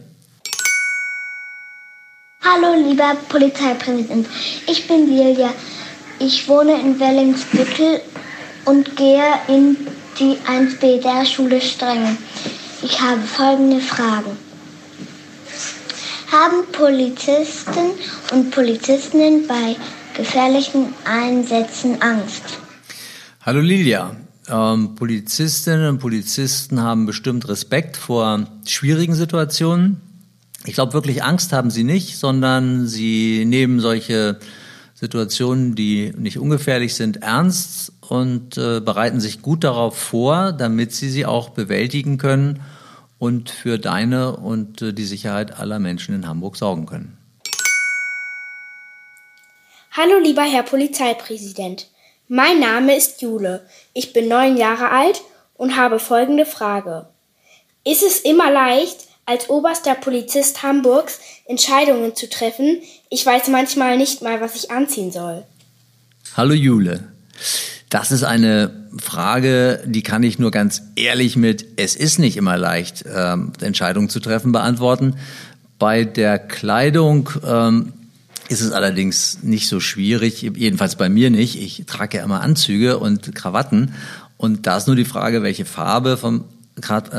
Hallo, 2.40 2.88
lieber 2.88 3.16
Polizeipräsident. 3.28 4.28
Ich 4.68 4.86
bin 4.86 5.08
Lilia. 5.08 5.50
Ich 6.20 6.48
wohne 6.48 6.80
in 6.80 6.98
Wellingsbüttel 6.98 8.00
und 8.64 8.96
gehe 8.96 9.22
in 9.46 9.76
die 10.18 10.36
1B 10.48 11.00
der 11.00 11.24
Schule 11.24 11.60
Strenge. 11.60 12.16
Ich 12.82 13.00
habe 13.00 13.20
folgende 13.20 13.80
Fragen. 13.80 14.36
Haben 16.32 16.66
Polizisten 16.72 17.92
und 18.32 18.50
Polizistinnen 18.50 19.46
bei 19.46 19.76
gefährlichen 20.16 20.92
Einsätzen 21.04 22.02
Angst? 22.02 22.42
Hallo 23.42 23.60
Lilia. 23.60 24.16
Ähm, 24.48 24.96
Polizistinnen 24.96 25.88
und 25.88 25.98
Polizisten 26.00 26.82
haben 26.82 27.06
bestimmt 27.06 27.48
Respekt 27.48 27.96
vor 27.96 28.44
schwierigen 28.66 29.14
Situationen. 29.14 30.00
Ich 30.64 30.74
glaube, 30.74 30.94
wirklich 30.94 31.22
Angst 31.22 31.52
haben 31.52 31.70
sie 31.70 31.84
nicht, 31.84 32.18
sondern 32.18 32.88
sie 32.88 33.44
nehmen 33.44 33.78
solche 33.78 34.40
Situationen, 35.00 35.76
die 35.76 36.12
nicht 36.16 36.38
ungefährlich 36.38 36.96
sind, 36.96 37.22
ernst 37.22 37.92
und 38.00 38.58
äh, 38.58 38.80
bereiten 38.80 39.20
sich 39.20 39.42
gut 39.42 39.62
darauf 39.62 39.96
vor, 39.96 40.50
damit 40.50 40.92
sie 40.92 41.08
sie 41.08 41.24
auch 41.24 41.50
bewältigen 41.50 42.18
können 42.18 42.62
und 43.20 43.48
für 43.48 43.78
deine 43.78 44.34
und 44.34 44.82
äh, 44.82 44.92
die 44.92 45.04
Sicherheit 45.04 45.56
aller 45.56 45.78
Menschen 45.78 46.16
in 46.16 46.26
Hamburg 46.26 46.56
sorgen 46.56 46.86
können. 46.86 47.16
Hallo 49.92 50.18
lieber 50.20 50.42
Herr 50.42 50.64
Polizeipräsident. 50.64 51.86
Mein 52.26 52.58
Name 52.58 52.96
ist 52.96 53.22
Jule. 53.22 53.64
Ich 53.94 54.12
bin 54.12 54.26
neun 54.26 54.56
Jahre 54.56 54.90
alt 54.90 55.22
und 55.54 55.76
habe 55.76 56.00
folgende 56.00 56.44
Frage. 56.44 57.08
Ist 57.84 58.02
es 58.02 58.18
immer 58.18 58.50
leicht, 58.50 59.07
als 59.28 59.50
oberster 59.50 59.94
Polizist 59.94 60.62
Hamburgs 60.62 61.20
Entscheidungen 61.46 62.16
zu 62.16 62.28
treffen? 62.30 62.78
Ich 63.10 63.24
weiß 63.24 63.48
manchmal 63.48 63.98
nicht 63.98 64.22
mal, 64.22 64.40
was 64.40 64.56
ich 64.56 64.70
anziehen 64.70 65.12
soll. 65.12 65.44
Hallo 66.34 66.54
Jule. 66.54 67.04
Das 67.90 68.10
ist 68.10 68.22
eine 68.22 68.88
Frage, 68.98 69.82
die 69.84 70.02
kann 70.02 70.22
ich 70.22 70.38
nur 70.38 70.50
ganz 70.50 70.82
ehrlich 70.96 71.36
mit, 71.36 71.66
es 71.76 71.94
ist 71.94 72.18
nicht 72.18 72.36
immer 72.36 72.56
leicht, 72.56 73.04
ähm, 73.14 73.52
Entscheidungen 73.60 74.08
zu 74.08 74.20
treffen, 74.20 74.52
beantworten. 74.52 75.16
Bei 75.78 76.04
der 76.04 76.38
Kleidung 76.38 77.30
ähm, 77.46 77.92
ist 78.48 78.62
es 78.62 78.72
allerdings 78.72 79.42
nicht 79.42 79.68
so 79.68 79.78
schwierig, 79.78 80.40
jedenfalls 80.40 80.96
bei 80.96 81.08
mir 81.08 81.30
nicht. 81.30 81.60
Ich 81.60 81.84
trage 81.86 82.18
ja 82.18 82.24
immer 82.24 82.40
Anzüge 82.40 82.98
und 82.98 83.34
Krawatten 83.34 83.94
und 84.38 84.66
da 84.66 84.78
ist 84.78 84.86
nur 84.86 84.96
die 84.96 85.04
Frage, 85.04 85.42
welche 85.42 85.64
Farbe 85.66 86.16
vom 86.16 86.44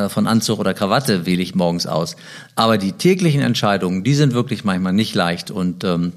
von 0.09 0.27
Anzug 0.27 0.59
oder 0.59 0.73
Krawatte 0.73 1.25
wähle 1.25 1.41
ich 1.41 1.55
morgens 1.55 1.85
aus. 1.87 2.15
Aber 2.55 2.77
die 2.77 2.93
täglichen 2.93 3.41
Entscheidungen, 3.41 4.03
die 4.03 4.15
sind 4.15 4.33
wirklich 4.33 4.63
manchmal 4.63 4.93
nicht 4.93 5.15
leicht 5.15 5.51
und 5.51 5.83
ähm, 5.83 6.13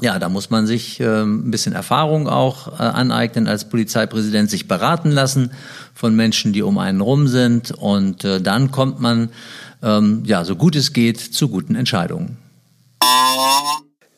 ja, 0.00 0.18
da 0.18 0.28
muss 0.28 0.50
man 0.50 0.66
sich 0.66 0.98
ähm, 1.00 1.46
ein 1.46 1.50
bisschen 1.50 1.74
Erfahrung 1.74 2.26
auch 2.26 2.78
äh, 2.78 2.82
aneignen 2.82 3.46
als 3.46 3.68
Polizeipräsident, 3.68 4.50
sich 4.50 4.66
beraten 4.66 5.10
lassen 5.10 5.50
von 5.94 6.16
Menschen, 6.16 6.52
die 6.52 6.62
um 6.62 6.78
einen 6.78 7.00
rum 7.00 7.28
sind 7.28 7.70
und 7.72 8.24
äh, 8.24 8.40
dann 8.40 8.70
kommt 8.70 9.00
man 9.00 9.28
ähm, 9.82 10.22
ja 10.24 10.44
so 10.44 10.56
gut 10.56 10.74
es 10.76 10.92
geht 10.92 11.20
zu 11.20 11.48
guten 11.48 11.74
Entscheidungen. 11.74 12.38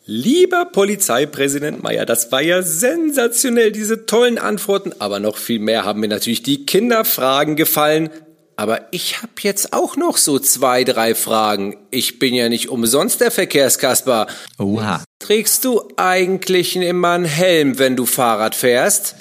Lieber 0.05 0.67
Polizeipräsident 0.67 1.83
Meyer, 1.83 2.05
das 2.05 2.33
war 2.33 2.43
ja 2.43 2.63
sensationell, 2.63 3.71
diese 3.71 4.05
tollen 4.05 4.39
Antworten, 4.39 4.93
aber 4.99 5.21
noch 5.21 5.37
viel 5.37 5.61
mehr 5.61 5.85
haben 5.85 6.01
mir 6.01 6.09
natürlich 6.09 6.43
die 6.43 6.67
Kinderfragen 6.67 7.55
gefallen. 7.55 8.11
Aber 8.57 8.93
ich 8.93 9.23
habe 9.23 9.33
jetzt 9.41 9.73
auch 9.73 9.97
noch 9.97 10.17
so 10.17 10.39
zwei, 10.39 10.85
drei 10.85 11.15
Fragen. 11.15 11.77
Ich 11.91 12.19
bin 12.19 12.35
ja 12.35 12.49
nicht 12.49 12.69
umsonst 12.69 13.21
der 13.21 13.31
Verkehrskasper. 13.31 14.27
Oha. 14.59 15.03
Trägst 15.19 15.65
du 15.65 15.83
eigentlich 15.97 16.77
immer 16.77 17.13
einen 17.13 17.25
Helm, 17.25 17.79
wenn 17.79 17.97
du 17.97 18.07
Fahrrad 18.07 18.55
fährst? 18.55 19.17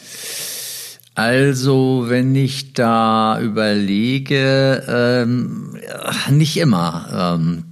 Also, 1.15 2.05
wenn 2.07 2.35
ich 2.35 2.73
da 2.73 3.39
überlege, 3.41 4.83
ähm, 4.87 5.79
nicht 6.29 6.57
immer. 6.57 7.37
Ähm, 7.39 7.65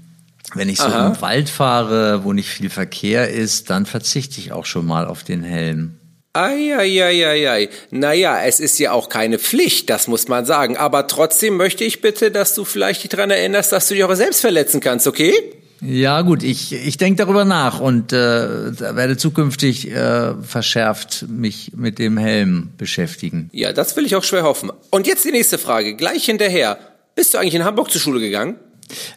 wenn 0.56 0.70
ich 0.70 0.78
so 0.78 0.86
Aha. 0.86 1.08
im 1.08 1.22
Wald 1.22 1.50
fahre, 1.50 2.24
wo 2.24 2.34
nicht 2.34 2.50
viel 2.50 2.70
Verkehr 2.70 3.30
ist, 3.30 3.70
dann 3.70 3.86
verzichte 3.86 4.40
ich 4.40 4.52
auch 4.52 4.66
schon 4.66 4.86
mal 4.86 5.06
auf 5.06 5.24
den 5.24 5.44
Helm. 5.44 5.99
Eieieiei. 6.44 7.70
Naja, 7.92 8.42
es 8.44 8.60
ist 8.60 8.80
ja 8.80 8.92
auch 8.92 9.10
keine 9.10 9.40
Pflicht, 9.40 9.90
das 9.90 10.08
muss 10.08 10.28
man 10.28 10.46
sagen. 10.46 10.78
Aber 10.78 11.08
trotzdem 11.08 11.58
möchte 11.58 11.84
ich 11.84 12.02
bitte, 12.02 12.32
dass 12.32 12.56
du 12.56 12.66
vielleicht 12.66 13.04
dich 13.04 13.10
daran 13.10 13.32
erinnerst, 13.32 13.72
dass 13.72 13.88
du 13.88 13.94
dich 13.94 14.04
auch 14.04 14.14
selbst 14.16 14.42
verletzen 14.42 14.80
kannst, 14.80 15.08
okay? 15.08 15.34
Ja 15.82 16.22
gut, 16.22 16.44
ich, 16.44 16.74
ich 16.74 16.98
denke 16.98 17.24
darüber 17.24 17.46
nach 17.46 17.80
und 17.80 18.12
äh, 18.12 18.16
werde 18.18 19.16
zukünftig 19.16 19.90
äh, 19.90 20.34
verschärft 20.42 21.26
mich 21.30 21.72
mit 21.76 22.00
dem 22.00 22.18
Helm 22.18 22.72
beschäftigen. 22.78 23.50
Ja, 23.54 23.72
das 23.72 23.96
will 23.96 24.06
ich 24.06 24.16
auch 24.16 24.24
schwer 24.24 24.44
hoffen. 24.44 24.72
Und 24.90 25.08
jetzt 25.08 25.24
die 25.24 25.32
nächste 25.32 25.58
Frage, 25.58 25.96
gleich 25.96 26.26
hinterher. 26.26 26.78
Bist 27.16 27.34
du 27.34 27.38
eigentlich 27.38 27.56
in 27.56 27.64
Hamburg 27.64 27.92
zur 27.92 28.02
Schule 28.02 28.20
gegangen? 28.20 28.56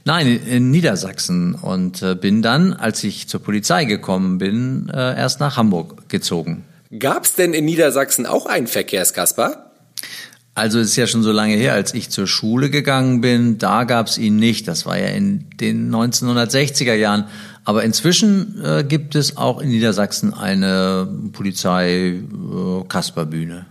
Nein, 0.05 0.41
in 0.47 0.71
Niedersachsen 0.71 1.55
und 1.55 2.03
äh, 2.03 2.15
bin 2.15 2.43
dann, 2.43 2.75
als 2.75 3.03
ich 3.05 3.29
zur 3.29 3.43
Polizei 3.43 3.85
gekommen 3.85 4.39
bin, 4.39 4.91
äh, 4.93 5.19
erst 5.19 5.41
nach 5.41 5.57
Hamburg 5.57 6.09
gezogen. 6.09 6.65
Gab's 6.99 7.35
denn 7.35 7.55
in 7.55 7.65
Niedersachsen 7.65 8.27
auch 8.27 8.47
einen 8.47 8.67
Verkehrskasper? 8.67 9.71
Also 10.55 10.81
es 10.81 10.89
ist 10.89 10.97
ja 10.97 11.07
schon 11.07 11.23
so 11.23 11.33
lange 11.33 11.55
her, 11.55 11.73
als 11.73 11.95
ich 11.95 12.11
zur 12.11 12.27
Schule 12.27 12.69
gegangen 12.69 13.23
bin, 13.23 13.57
da 13.57 13.85
gab's 13.85 14.19
ihn 14.19 14.37
nicht. 14.37 14.69
Das 14.69 14.85
war 14.85 14.99
ja 14.99 15.07
in 15.07 15.47
den 15.59 15.91
1960er 15.91 16.93
Jahren. 16.93 17.25
Aber 17.65 17.85
inzwischen 17.85 18.63
äh, 18.63 18.85
gibt 18.85 19.15
es 19.15 19.39
auch 19.39 19.63
in 19.63 19.71
Niedersachsen 19.71 20.35
eine 20.35 21.09
Polizei-Kasperbühne. 21.33 23.65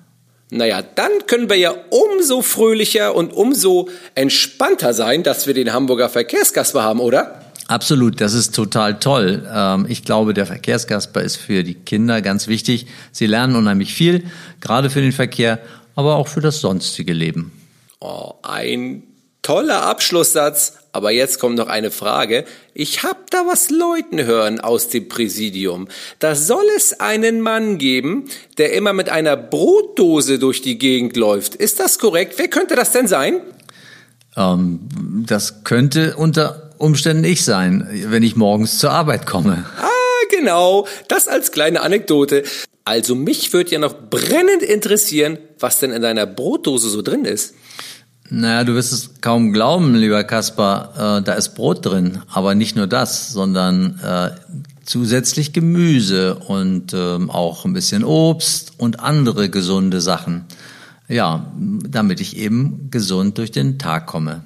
Naja, 0.49 0.81
dann 0.81 1.11
können 1.27 1.47
wir 1.49 1.57
ja 1.57 1.75
umso 1.91 2.41
fröhlicher 2.41 3.13
und 3.15 3.31
umso 3.31 3.87
entspannter 4.15 4.93
sein, 4.93 5.23
dass 5.23 5.45
wir 5.45 5.53
den 5.53 5.71
Hamburger 5.71 6.09
Verkehrskasper 6.09 6.81
haben, 6.81 6.99
oder? 6.99 7.40
Absolut, 7.71 8.19
das 8.19 8.33
ist 8.33 8.53
total 8.53 8.99
toll. 8.99 9.47
Ähm, 9.49 9.85
Ich 9.87 10.03
glaube, 10.03 10.33
der 10.33 10.45
Verkehrskasper 10.45 11.21
ist 11.21 11.37
für 11.37 11.63
die 11.63 11.75
Kinder 11.75 12.21
ganz 12.21 12.47
wichtig. 12.47 12.85
Sie 13.13 13.27
lernen 13.27 13.55
unheimlich 13.55 13.93
viel, 13.93 14.25
gerade 14.59 14.89
für 14.89 14.99
den 14.99 15.13
Verkehr, 15.13 15.59
aber 15.95 16.17
auch 16.17 16.27
für 16.27 16.41
das 16.41 16.59
sonstige 16.59 17.13
Leben. 17.13 17.53
Oh, 18.01 18.33
ein 18.43 19.03
toller 19.41 19.83
Abschlusssatz. 19.83 20.79
Aber 20.91 21.11
jetzt 21.11 21.39
kommt 21.39 21.55
noch 21.55 21.69
eine 21.69 21.91
Frage. 21.91 22.43
Ich 22.73 23.03
hab 23.03 23.31
da 23.31 23.45
was 23.47 23.69
Leuten 23.69 24.21
hören 24.25 24.59
aus 24.59 24.89
dem 24.89 25.07
Präsidium. 25.07 25.87
Da 26.19 26.35
soll 26.35 26.65
es 26.75 26.99
einen 26.99 27.39
Mann 27.39 27.77
geben, 27.77 28.25
der 28.57 28.73
immer 28.73 28.91
mit 28.91 29.07
einer 29.07 29.37
Brotdose 29.37 30.39
durch 30.39 30.61
die 30.61 30.77
Gegend 30.77 31.15
läuft. 31.15 31.55
Ist 31.55 31.79
das 31.79 31.97
korrekt? 31.99 32.33
Wer 32.35 32.49
könnte 32.49 32.75
das 32.75 32.91
denn 32.91 33.07
sein? 33.07 33.39
Ähm, 34.35 34.81
Das 35.25 35.63
könnte 35.63 36.17
unter 36.17 36.70
Umständen 36.81 37.23
ich 37.23 37.43
sein, 37.43 37.87
wenn 38.07 38.23
ich 38.23 38.35
morgens 38.35 38.79
zur 38.79 38.91
Arbeit 38.91 39.25
komme. 39.25 39.65
Ah, 39.79 39.87
genau. 40.29 40.87
Das 41.07 41.27
als 41.27 41.51
kleine 41.51 41.81
Anekdote. 41.81 42.43
Also 42.83 43.15
mich 43.15 43.53
würde 43.53 43.71
ja 43.71 43.79
noch 43.79 43.95
brennend 44.09 44.63
interessieren, 44.63 45.37
was 45.59 45.79
denn 45.79 45.91
in 45.91 46.01
deiner 46.01 46.25
Brotdose 46.25 46.89
so 46.89 47.01
drin 47.01 47.25
ist. 47.25 47.53
Naja, 48.33 48.63
du 48.63 48.73
wirst 48.75 48.93
es 48.93 49.21
kaum 49.21 49.51
glauben, 49.51 49.93
lieber 49.93 50.23
Kaspar, 50.23 51.17
äh, 51.17 51.21
da 51.21 51.33
ist 51.33 51.49
Brot 51.49 51.85
drin, 51.85 52.21
aber 52.31 52.55
nicht 52.55 52.77
nur 52.77 52.87
das, 52.87 53.33
sondern 53.33 53.99
äh, 53.99 54.31
zusätzlich 54.85 55.51
Gemüse 55.51 56.35
und 56.35 56.93
ähm, 56.93 57.29
auch 57.29 57.65
ein 57.65 57.73
bisschen 57.73 58.05
Obst 58.05 58.71
und 58.77 59.01
andere 59.01 59.49
gesunde 59.49 59.99
Sachen. 59.99 60.45
Ja, 61.09 61.51
damit 61.57 62.21
ich 62.21 62.37
eben 62.37 62.87
gesund 62.89 63.37
durch 63.37 63.51
den 63.51 63.77
Tag 63.77 64.07
komme. 64.07 64.45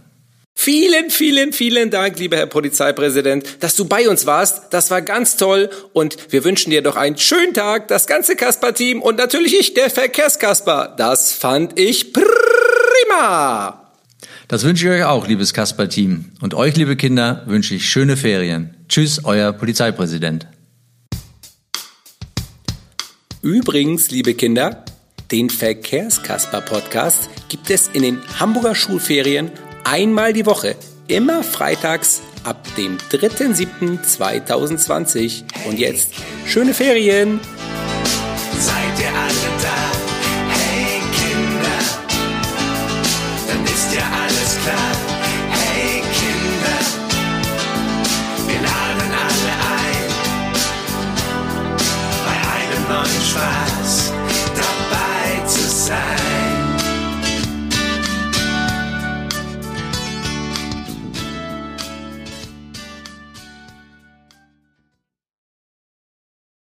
Vielen, 0.65 1.11
vielen, 1.11 1.53
vielen 1.53 1.91
Dank, 1.91 2.17
lieber 2.17 2.37
Herr 2.37 2.47
Polizeipräsident, 2.47 3.57
dass 3.59 3.75
du 3.75 3.85
bei 3.85 4.09
uns 4.09 4.25
warst. 4.25 4.73
Das 4.73 4.89
war 4.89 5.03
ganz 5.03 5.37
toll 5.37 5.69
und 5.93 6.17
wir 6.31 6.43
wünschen 6.43 6.71
dir 6.71 6.81
doch 6.81 6.95
einen 6.95 7.19
schönen 7.19 7.53
Tag, 7.53 7.87
das 7.87 8.07
ganze 8.07 8.35
Kasper-Team 8.35 8.99
und 8.99 9.15
natürlich 9.19 9.55
ich, 9.55 9.75
der 9.75 9.91
Verkehrskasper. 9.91 10.95
Das 10.97 11.33
fand 11.33 11.77
ich 11.77 12.13
prima. 12.13 13.91
Das 14.47 14.63
wünsche 14.63 14.87
ich 14.87 14.91
euch 14.91 15.03
auch, 15.03 15.27
liebes 15.27 15.53
Kasper-Team. 15.53 16.31
Und 16.41 16.55
euch, 16.55 16.75
liebe 16.75 16.95
Kinder, 16.95 17.43
wünsche 17.45 17.75
ich 17.75 17.87
schöne 17.87 18.17
Ferien. 18.17 18.75
Tschüss, 18.89 19.23
euer 19.23 19.53
Polizeipräsident. 19.53 20.47
Übrigens, 23.43 24.09
liebe 24.09 24.33
Kinder, 24.33 24.83
den 25.31 25.51
Verkehrskasper-Podcast 25.51 27.29
gibt 27.49 27.69
es 27.69 27.87
in 27.87 28.01
den 28.01 28.19
Hamburger 28.39 28.73
Schulferien 28.73 29.51
einmal 29.85 30.33
die 30.33 30.45
Woche, 30.45 30.75
immer 31.07 31.41
freitags 31.43 32.21
ab 32.43 32.67
dem 32.75 32.97
3.7.2020. 32.97 35.43
Und 35.67 35.79
jetzt 35.79 36.11
schöne 36.45 36.73
Ferien! 36.73 37.39